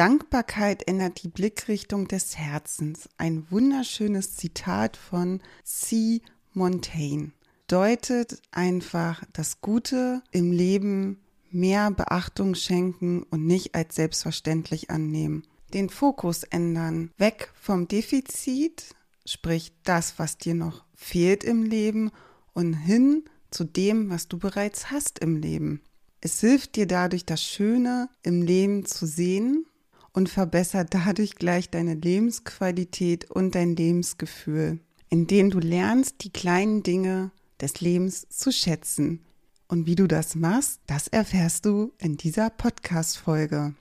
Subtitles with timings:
[0.00, 3.10] Dankbarkeit ändert die Blickrichtung des Herzens.
[3.18, 6.22] Ein wunderschönes Zitat von C.
[6.54, 7.32] Montaigne.
[7.66, 15.42] Deutet einfach das Gute im Leben mehr Beachtung schenken und nicht als selbstverständlich annehmen.
[15.74, 17.10] Den Fokus ändern.
[17.18, 18.94] Weg vom Defizit,
[19.26, 22.10] sprich das, was dir noch fehlt im Leben,
[22.54, 25.82] und hin zu dem, was du bereits hast im Leben.
[26.22, 29.66] Es hilft dir dadurch, das Schöne im Leben zu sehen
[30.12, 37.30] und verbessert dadurch gleich deine Lebensqualität und dein Lebensgefühl, indem du lernst, die kleinen Dinge
[37.60, 39.24] des Lebens zu schätzen.
[39.68, 43.74] Und wie du das machst, das erfährst du in dieser Podcast-Folge.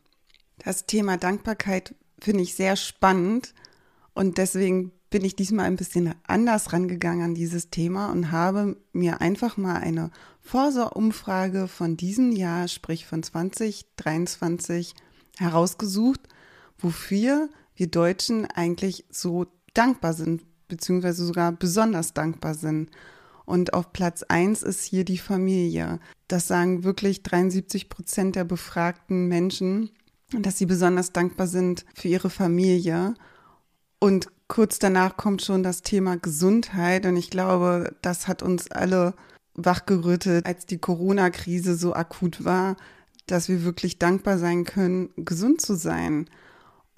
[0.59, 3.53] Das Thema Dankbarkeit finde ich sehr spannend
[4.13, 9.21] und deswegen bin ich diesmal ein bisschen anders rangegangen an dieses Thema und habe mir
[9.21, 14.93] einfach mal eine Vorsorumfrage von diesem Jahr, sprich von 2023,
[15.39, 16.21] herausgesucht,
[16.77, 22.91] wofür wir Deutschen eigentlich so dankbar sind, beziehungsweise sogar besonders dankbar sind.
[23.45, 25.99] Und auf Platz eins ist hier die Familie.
[26.27, 29.89] Das sagen wirklich 73 Prozent der befragten Menschen,
[30.31, 33.15] dass sie besonders dankbar sind für ihre Familie.
[33.99, 37.05] Und kurz danach kommt schon das Thema Gesundheit.
[37.05, 39.15] Und ich glaube, das hat uns alle
[39.55, 42.77] wachgerüttelt, als die Corona-Krise so akut war,
[43.31, 46.29] dass wir wirklich dankbar sein können, gesund zu sein.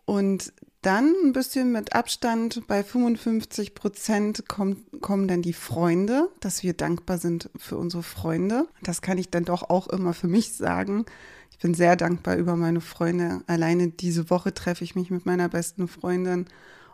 [0.06, 6.64] Und dann ein bisschen mit Abstand bei 55 Prozent kommen, kommen dann die Freunde, dass
[6.64, 8.68] wir dankbar sind für unsere Freunde.
[8.82, 11.06] Das kann ich dann doch auch immer für mich sagen.
[11.52, 13.42] Ich bin sehr dankbar über meine Freunde.
[13.46, 16.48] Alleine diese Woche treffe ich mich mit meiner besten Freundin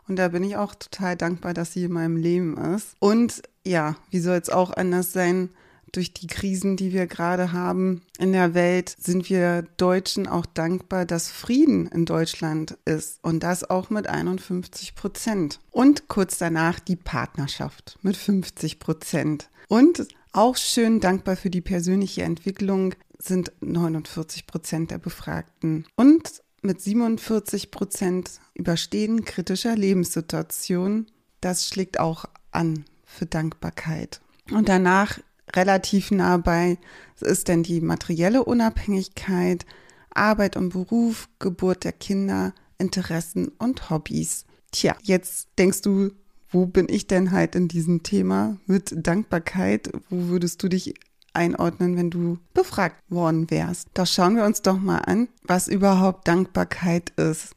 [0.08, 2.96] und da bin ich auch total dankbar, dass sie in meinem Leben ist.
[2.98, 5.50] Und ja, wie soll es auch anders sein?
[5.92, 11.04] Durch die Krisen, die wir gerade haben in der Welt, sind wir Deutschen auch dankbar,
[11.04, 15.60] dass Frieden in Deutschland ist und das auch mit 51 Prozent.
[15.70, 19.50] Und kurz danach die Partnerschaft mit 50 Prozent.
[19.68, 25.84] Und auch schön dankbar für die persönliche Entwicklung sind 49 Prozent der Befragten.
[25.96, 31.10] Und mit 47 Prozent überstehen kritischer Lebenssituationen.
[31.40, 34.20] Das schlägt auch an für Dankbarkeit.
[34.50, 35.18] Und danach
[35.54, 36.78] relativ nah bei
[37.20, 39.66] ist denn die materielle Unabhängigkeit,
[40.10, 44.44] Arbeit und Beruf, Geburt der Kinder, Interessen und Hobbys.
[44.70, 46.10] Tja, jetzt denkst du,
[46.50, 49.90] wo bin ich denn halt in diesem Thema mit Dankbarkeit?
[50.08, 50.94] Wo würdest du dich
[51.34, 53.88] einordnen, wenn du befragt worden wärst?
[53.94, 57.54] Da schauen wir uns doch mal an, was überhaupt Dankbarkeit ist.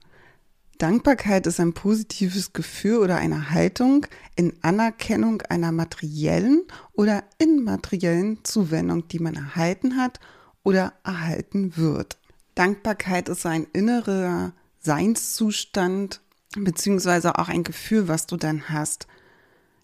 [0.82, 9.08] Dankbarkeit ist ein positives Gefühl oder eine Haltung in Anerkennung einer materiellen oder immateriellen Zuwendung,
[9.08, 10.20] die man erhalten hat
[10.64, 12.18] oder erhalten wird.
[12.56, 16.20] Dankbarkeit ist ein innerer Seinszustand
[16.58, 19.06] beziehungsweise auch ein Gefühl, was du dann hast.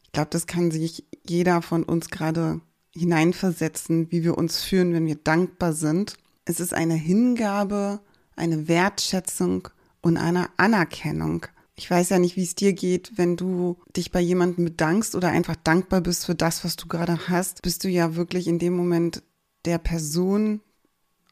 [0.01, 2.59] Ich glaube, das kann sich jeder von uns gerade
[2.95, 6.15] hineinversetzen, wie wir uns fühlen, wenn wir dankbar sind.
[6.45, 7.99] Es ist eine Hingabe,
[8.35, 9.69] eine Wertschätzung
[10.01, 11.45] und einer Anerkennung.
[11.75, 15.29] Ich weiß ja nicht, wie es dir geht, wenn du dich bei jemandem bedankst oder
[15.29, 18.75] einfach dankbar bist für das, was du gerade hast, bist du ja wirklich in dem
[18.75, 19.21] Moment
[19.65, 20.61] der Person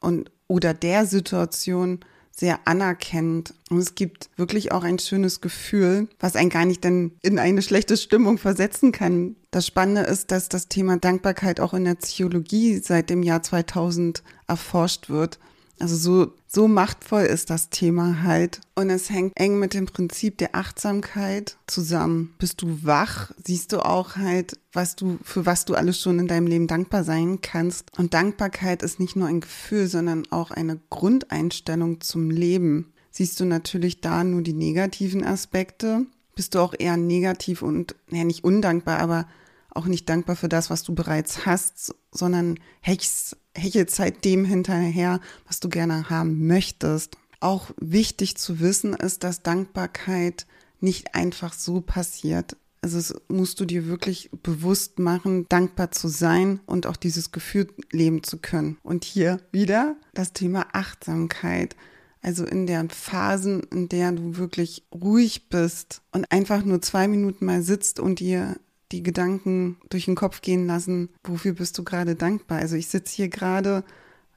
[0.01, 2.01] und oder der Situation
[2.35, 3.53] sehr anerkennend.
[3.69, 7.61] Und es gibt wirklich auch ein schönes Gefühl, was einen gar nicht dann in eine
[7.61, 9.37] schlechte Stimmung versetzen kann.
[9.51, 14.21] Das Spannende ist, dass das Thema Dankbarkeit auch in der Psychologie seit dem Jahr 2000
[14.47, 15.39] erforscht wird.
[15.79, 18.61] Also so, so machtvoll ist das Thema halt.
[18.75, 22.33] Und es hängt eng mit dem Prinzip der Achtsamkeit zusammen.
[22.39, 26.27] Bist du wach, siehst du auch halt, was du, für was du alles schon in
[26.27, 27.97] deinem Leben dankbar sein kannst.
[27.97, 32.93] Und Dankbarkeit ist nicht nur ein Gefühl, sondern auch eine Grundeinstellung zum Leben.
[33.11, 36.05] Siehst du natürlich da nur die negativen Aspekte,
[36.35, 39.25] bist du auch eher negativ und, ja, nicht undankbar, aber
[39.69, 45.19] auch nicht dankbar für das, was du bereits hast, sondern hechst, hechelst halt dem hinterher,
[45.47, 47.17] was du gerne haben möchtest.
[47.39, 50.45] Auch wichtig zu wissen ist, dass Dankbarkeit
[50.79, 52.57] nicht einfach so passiert.
[52.81, 58.21] Also musst du dir wirklich bewusst machen, dankbar zu sein und auch dieses Gefühl leben
[58.21, 58.77] zu können.
[58.83, 61.75] Und hier wieder das Thema Achtsamkeit.
[62.21, 67.45] Also in den Phasen, in der du wirklich ruhig bist und einfach nur zwei Minuten
[67.45, 68.55] mal sitzt und dir
[68.91, 72.59] die Gedanken durch den Kopf gehen lassen, wofür bist du gerade dankbar?
[72.59, 73.83] Also ich sitze hier gerade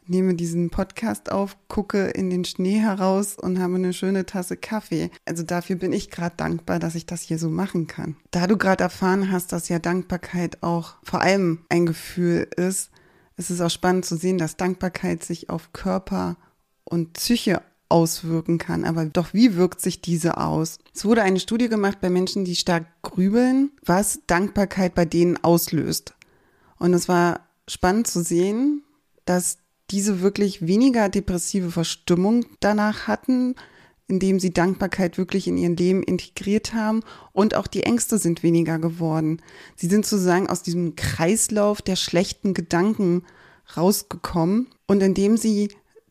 [0.08, 5.10] nehme diesen Podcast auf, gucke in den Schnee heraus und habe eine schöne Tasse Kaffee.
[5.24, 8.16] Also dafür bin ich gerade dankbar, dass ich das hier so machen kann.
[8.30, 12.90] Da du gerade erfahren hast, dass ja Dankbarkeit auch vor allem ein Gefühl ist,
[13.36, 16.36] ist es auch spannend zu sehen, dass Dankbarkeit sich auf Körper
[16.84, 18.84] und Psyche auswirken kann.
[18.84, 20.78] Aber doch, wie wirkt sich diese aus?
[20.94, 26.14] Es wurde eine Studie gemacht bei Menschen, die stark grübeln, was Dankbarkeit bei denen auslöst.
[26.78, 28.82] Und es war spannend zu sehen,
[29.24, 29.58] dass
[29.90, 33.54] diese wirklich weniger depressive Verstimmung danach hatten,
[34.06, 37.02] indem sie Dankbarkeit wirklich in ihren Leben integriert haben
[37.32, 39.42] und auch die Ängste sind weniger geworden.
[39.76, 43.24] Sie sind sozusagen aus diesem Kreislauf der schlechten Gedanken
[43.76, 45.68] rausgekommen und indem sie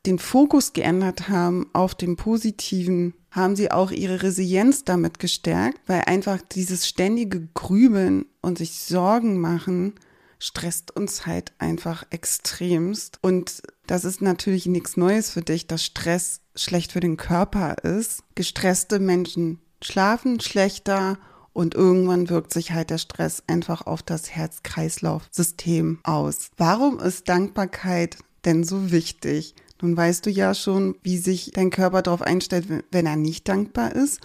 [0.07, 6.03] den Fokus geändert haben auf den Positiven, haben sie auch ihre Resilienz damit gestärkt, weil
[6.05, 9.93] einfach dieses ständige Grübeln und sich Sorgen machen
[10.39, 13.19] stresst uns halt einfach extremst.
[13.21, 18.23] Und das ist natürlich nichts Neues für dich, dass Stress schlecht für den Körper ist.
[18.35, 21.17] Gestresste Menschen schlafen schlechter
[21.53, 26.49] und irgendwann wirkt sich halt der Stress einfach auf das Herz-Kreislauf-System aus.
[26.57, 29.55] Warum ist Dankbarkeit denn so wichtig?
[29.81, 33.95] Nun weißt du ja schon, wie sich dein Körper darauf einstellt, wenn er nicht dankbar
[33.95, 34.21] ist.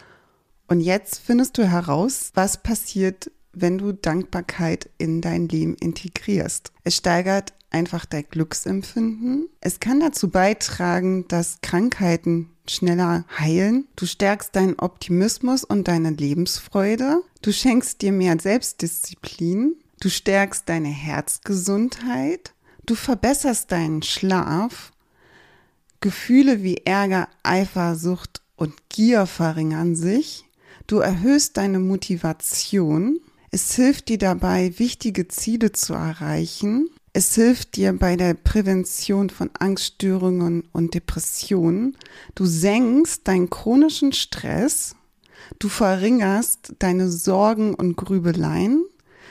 [0.69, 6.73] Und jetzt findest du heraus, was passiert, wenn du Dankbarkeit in dein Leben integrierst.
[6.85, 9.49] Es steigert einfach dein Glücksempfinden.
[9.61, 13.87] Es kann dazu beitragen, dass Krankheiten schneller heilen.
[13.97, 17.23] Du stärkst deinen Optimismus und deine Lebensfreude.
[17.43, 19.77] Du schenkst dir mehr Selbstdisziplin.
[20.01, 22.55] Du stärkst deine Herzgesundheit.
[22.87, 24.92] Du verbesserst deinen Schlaf.
[26.03, 30.45] Gefühle wie Ärger, Eifersucht und Gier verringern sich.
[30.87, 33.21] Du erhöhst deine Motivation.
[33.51, 36.91] Es hilft dir dabei, wichtige Ziele zu erreichen.
[37.13, 41.97] Es hilft dir bei der Prävention von Angststörungen und Depressionen.
[42.35, 44.97] Du senkst deinen chronischen Stress.
[45.59, 48.85] Du verringerst deine Sorgen und Grübeleien.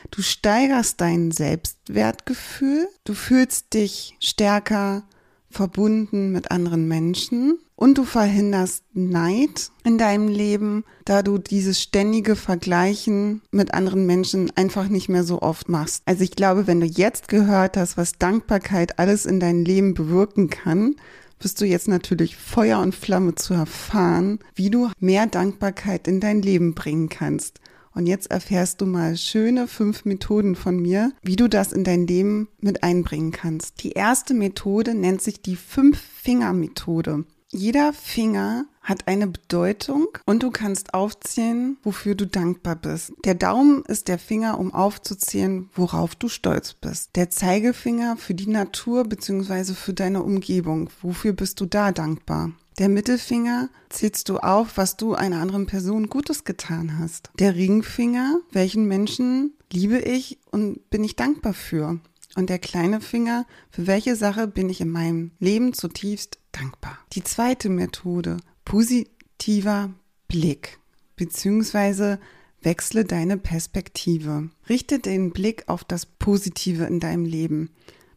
[0.10, 2.88] Du steigerst dein Selbstwertgefühl.
[3.04, 5.04] Du fühlst dich stärker
[5.52, 12.36] verbunden mit anderen Menschen und du verhinderst Neid in deinem Leben, da du dieses ständige
[12.36, 16.04] Vergleichen mit anderen Menschen einfach nicht mehr so oft machst.
[16.06, 20.50] Also ich glaube, wenn du jetzt gehört hast, was Dankbarkeit alles in dein Leben bewirken
[20.50, 20.96] kann,
[21.40, 26.42] bist du jetzt natürlich Feuer und Flamme zu erfahren, wie du mehr Dankbarkeit in dein
[26.42, 27.61] Leben bringen kannst.
[27.94, 32.08] Und jetzt erfährst du mal schöne fünf Methoden von mir, wie du das in dein
[32.08, 33.84] Leben mit einbringen kannst.
[33.84, 37.26] Die erste Methode nennt sich die Fünf-Finger-Methode.
[37.54, 43.12] Jeder Finger hat eine Bedeutung und du kannst aufzählen, wofür du dankbar bist.
[43.26, 47.10] Der Daumen ist der Finger, um aufzuzählen, worauf du stolz bist.
[47.16, 49.74] Der Zeigefinger für die Natur bzw.
[49.74, 50.90] für deine Umgebung.
[51.02, 52.52] Wofür bist du da dankbar?
[52.80, 57.30] Der Mittelfinger zählst du auf, was du einer anderen Person Gutes getan hast.
[57.38, 62.00] Der Ringfinger, welchen Menschen liebe ich und bin ich dankbar für.
[62.36, 66.98] Und der kleine Finger, für welche Sache bin ich in meinem Leben zutiefst dankbar.
[67.14, 69.94] Die zweite Methode, positiver
[70.30, 70.80] Blick,
[71.18, 72.20] beziehungsweise
[72.62, 74.50] wechsle deine Perspektive.
[74.70, 77.72] Richte den Blick auf das Positive in deinem Leben,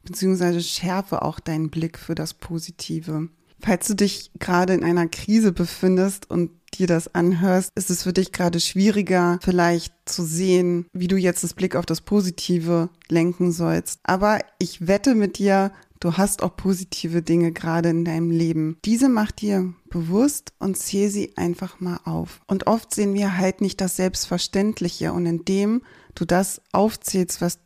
[0.05, 3.29] beziehungsweise schärfe auch deinen Blick für das Positive.
[3.65, 8.13] Falls du dich gerade in einer Krise befindest und dir das anhörst, ist es für
[8.13, 13.53] dich gerade schwieriger, vielleicht zu sehen, wie du jetzt das Blick auf das Positive lenken
[13.53, 14.01] sollst.
[14.03, 18.77] Aber ich wette mit dir, du hast auch positive Dinge gerade in deinem Leben.
[18.85, 22.41] Diese mach dir bewusst und zähl sie einfach mal auf.
[22.47, 25.83] Und oft sehen wir halt nicht das Selbstverständliche und indem
[26.15, 27.61] du das aufzählst, was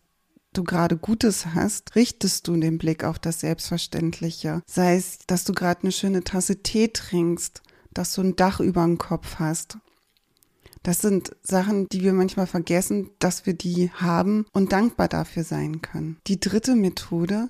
[0.58, 4.62] du gerade Gutes hast, richtest du den Blick auf das Selbstverständliche.
[4.66, 7.62] Sei es, dass du gerade eine schöne Tasse Tee trinkst,
[7.94, 9.78] dass du ein Dach über dem Kopf hast.
[10.82, 15.80] Das sind Sachen, die wir manchmal vergessen, dass wir die haben und dankbar dafür sein
[15.82, 16.18] können.
[16.26, 17.48] Die dritte Methode,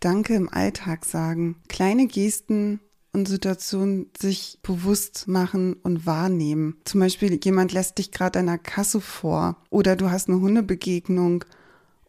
[0.00, 1.56] Danke im Alltag sagen.
[1.68, 2.80] Kleine Gesten
[3.12, 6.76] und Situationen sich bewusst machen und wahrnehmen.
[6.84, 11.44] Zum Beispiel jemand lässt dich gerade der Kasse vor oder du hast eine Hundebegegnung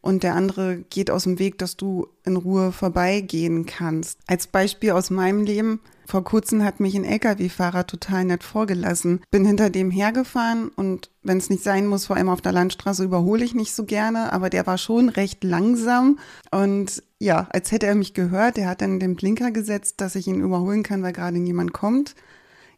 [0.08, 4.20] und der andere geht aus dem Weg, dass du in Ruhe vorbeigehen kannst.
[4.26, 5.82] Als Beispiel aus meinem Leben.
[6.06, 9.20] Vor kurzem hat mich ein LKW-Fahrer total nett vorgelassen.
[9.32, 13.04] Bin hinter dem hergefahren und wenn es nicht sein muss, vor allem auf der Landstraße
[13.04, 16.20] überhole ich nicht so gerne, aber der war schon recht langsam
[16.52, 18.56] und ja, als hätte er mich gehört.
[18.56, 22.16] Der hat dann den Blinker gesetzt, dass ich ihn überholen kann, weil gerade niemand kommt.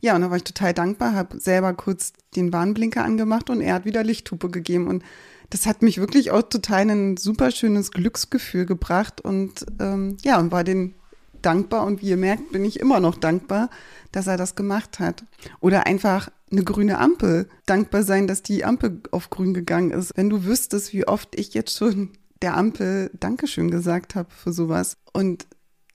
[0.01, 3.75] Ja, und da war ich total dankbar, habe selber kurz den Warnblinker angemacht und er
[3.75, 5.03] hat wieder Lichthupe gegeben und
[5.49, 10.51] das hat mich wirklich auch total ein super schönes Glücksgefühl gebracht und ähm, ja, und
[10.51, 10.95] war den
[11.41, 13.69] dankbar und wie ihr merkt, bin ich immer noch dankbar,
[14.11, 15.23] dass er das gemacht hat.
[15.59, 17.47] Oder einfach eine grüne Ampel.
[17.65, 20.17] Dankbar sein, dass die Ampel auf grün gegangen ist.
[20.17, 22.09] Wenn du wüsstest, wie oft ich jetzt schon
[22.41, 24.97] der Ampel Dankeschön gesagt habe für sowas.
[25.13, 25.47] Und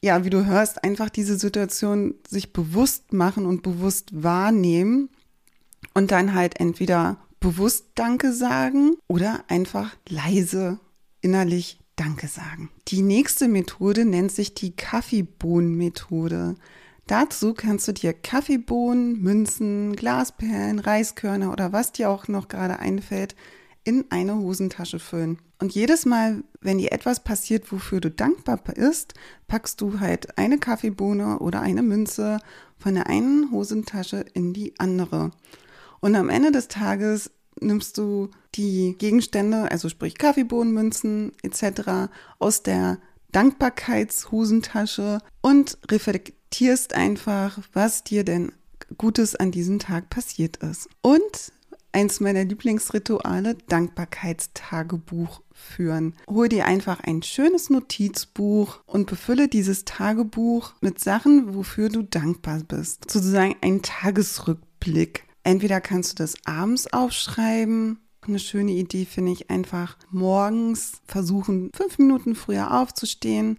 [0.03, 5.09] ja, wie du hörst, einfach diese Situation sich bewusst machen und bewusst wahrnehmen
[5.95, 10.79] und dann halt entweder bewusst Danke sagen oder einfach leise
[11.21, 12.71] innerlich Danke sagen.
[12.89, 16.55] Die nächste Methode nennt sich die Kaffeebohnenmethode.
[17.07, 23.37] Dazu kannst du dir Kaffeebohnen, Münzen, Glasperlen, Reiskörner oder was dir auch noch gerade einfällt,
[23.85, 25.37] in eine Hosentasche füllen.
[25.61, 29.13] Und jedes Mal, wenn dir etwas passiert, wofür du dankbar bist,
[29.49, 32.39] packst du halt eine Kaffeebohne oder eine Münze
[32.79, 35.31] von der einen Hosentasche in die andere.
[36.05, 42.11] Und am Ende des Tages nimmst du die Gegenstände, also sprich Kaffeebohnen, Münzen etc.
[42.39, 42.99] aus der
[43.33, 48.53] Dankbarkeitshosentasche und reflektierst einfach, was dir denn
[48.99, 50.89] Gutes an diesem Tag passiert ist.
[51.03, 51.53] Und
[51.95, 56.15] eins meiner Lieblingsrituale, Dankbarkeitstagebuch führen.
[56.29, 62.61] Hol dir einfach ein schönes Notizbuch und befülle dieses Tagebuch mit Sachen, wofür du dankbar
[62.67, 63.11] bist.
[63.11, 65.25] Sozusagen ein Tagesrückblick.
[65.45, 67.99] Entweder kannst du das abends aufschreiben.
[68.27, 73.59] Eine schöne Idee finde ich einfach morgens versuchen, fünf Minuten früher aufzustehen,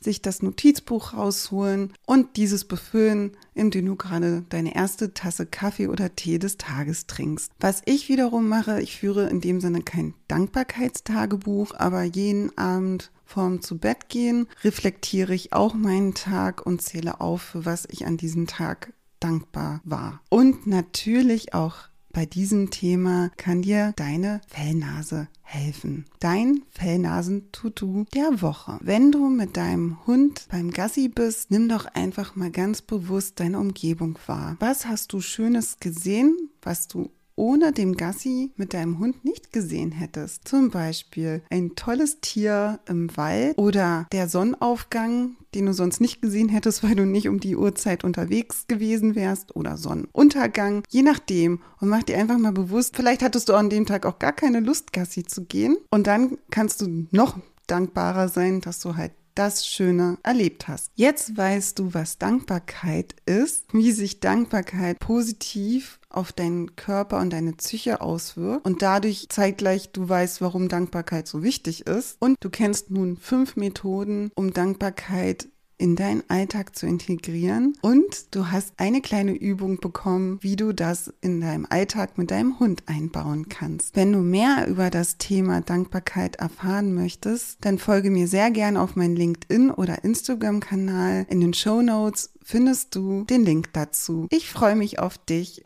[0.00, 6.14] sich das Notizbuch rausholen und dieses befüllen, indem du gerade deine erste Tasse Kaffee oder
[6.14, 7.52] Tee des Tages trinkst.
[7.60, 13.60] Was ich wiederum mache, ich führe in dem Sinne kein Dankbarkeitstagebuch, aber jeden Abend vorm
[13.60, 18.46] zu Bett gehen reflektiere ich auch meinen Tag und zähle auf, was ich an diesem
[18.46, 20.20] Tag dankbar war.
[20.28, 26.06] Und natürlich auch bei diesem Thema kann dir deine Fellnase helfen.
[26.20, 28.78] Dein Fellnasen-Tutu der Woche.
[28.80, 33.58] Wenn du mit deinem Hund beim Gassi bist, nimm doch einfach mal ganz bewusst deine
[33.58, 34.56] Umgebung wahr.
[34.58, 39.92] Was hast du Schönes gesehen, was du ohne dem Gassi mit deinem Hund nicht gesehen
[39.92, 40.48] hättest.
[40.48, 46.48] Zum Beispiel ein tolles Tier im Wald oder der Sonnenaufgang, den du sonst nicht gesehen
[46.48, 51.60] hättest, weil du nicht um die Uhrzeit unterwegs gewesen wärst oder Sonnenuntergang, je nachdem.
[51.80, 54.60] Und mach dir einfach mal bewusst, vielleicht hattest du an dem Tag auch gar keine
[54.60, 55.76] Lust, Gassi zu gehen.
[55.90, 60.90] Und dann kannst du noch dankbarer sein, dass du halt das Schöne erlebt hast.
[60.94, 67.52] Jetzt weißt du, was Dankbarkeit ist, wie sich Dankbarkeit positiv auf deinen Körper und deine
[67.52, 72.90] Psyche auswirkt und dadurch zeitgleich du weißt, warum Dankbarkeit so wichtig ist und du kennst
[72.90, 75.48] nun fünf Methoden, um Dankbarkeit
[75.78, 77.74] in deinen Alltag zu integrieren.
[77.80, 82.58] Und du hast eine kleine Übung bekommen, wie du das in deinem Alltag mit deinem
[82.58, 83.96] Hund einbauen kannst.
[83.96, 88.96] Wenn du mehr über das Thema Dankbarkeit erfahren möchtest, dann folge mir sehr gerne auf
[88.96, 91.26] meinen LinkedIn oder Instagram-Kanal.
[91.30, 94.26] In den Show Notes findest du den Link dazu.
[94.30, 95.62] Ich freue mich auf dich.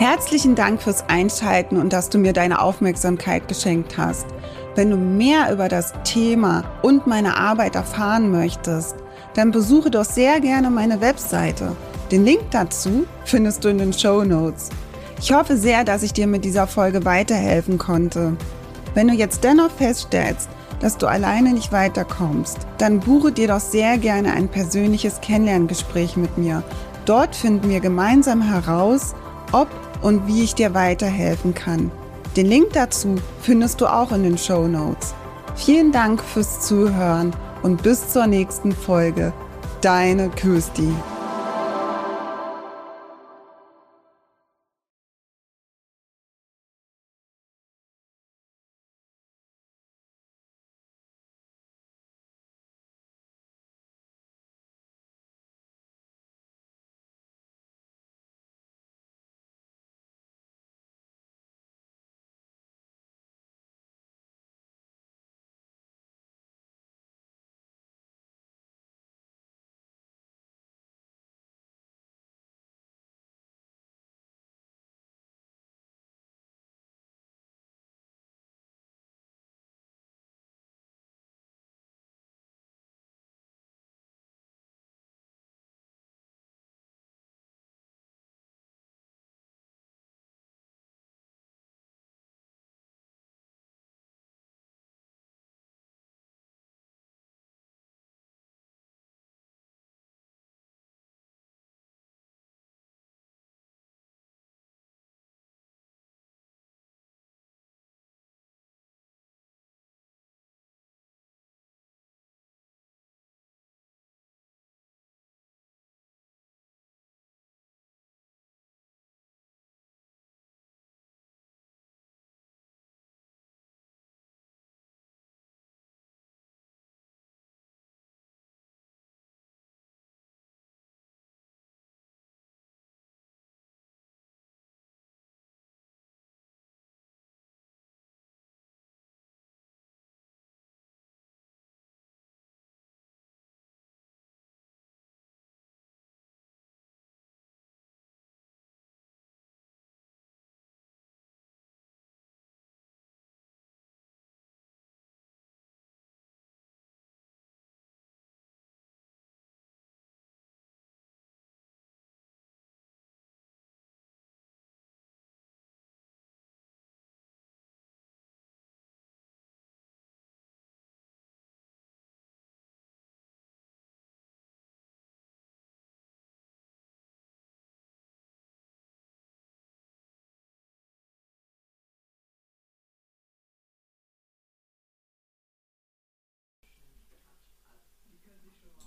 [0.00, 4.26] Herzlichen Dank fürs Einschalten und dass du mir deine Aufmerksamkeit geschenkt hast.
[4.76, 8.94] Wenn du mehr über das Thema und meine Arbeit erfahren möchtest,
[9.34, 11.76] dann besuche doch sehr gerne meine Webseite.
[12.10, 14.70] Den Link dazu findest du in den Show Notes.
[15.20, 18.36] Ich hoffe sehr, dass ich dir mit dieser Folge weiterhelfen konnte.
[18.94, 20.48] Wenn du jetzt dennoch feststellst,
[20.80, 26.38] dass du alleine nicht weiterkommst, dann buche dir doch sehr gerne ein persönliches Kennenlerngespräch mit
[26.38, 26.62] mir.
[27.04, 29.14] Dort finden wir gemeinsam heraus,
[29.52, 29.68] ob
[30.00, 31.90] und wie ich dir weiterhelfen kann.
[32.36, 35.14] Den Link dazu findest du auch in den Show Notes.
[35.56, 39.32] Vielen Dank fürs Zuhören und bis zur nächsten Folge.
[39.80, 40.88] Deine Kirsti.